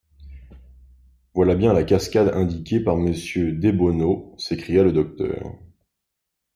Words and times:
Voilà 1.35 1.53
bien 1.53 1.73
la 1.73 1.83
cascade 1.83 2.29
indiquée 2.33 2.79
par 2.79 2.97
Monsieur 2.97 3.51
Debono», 3.51 4.33
s’écria 4.39 4.81
le 4.81 4.91
docteur. 4.91 5.55